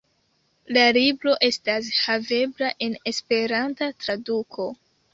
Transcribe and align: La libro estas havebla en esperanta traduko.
La 0.77 0.85
libro 0.97 1.35
estas 1.49 1.91
havebla 1.99 2.73
en 2.89 2.99
esperanta 3.15 3.95
traduko. 4.05 4.71